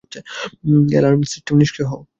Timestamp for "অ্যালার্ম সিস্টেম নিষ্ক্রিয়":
0.91-1.87